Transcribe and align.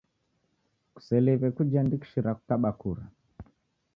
Kuseliw'e 0.93 1.49
kujiandikishira 1.55 2.29
kukaba 2.37 2.69
kura 2.79 3.03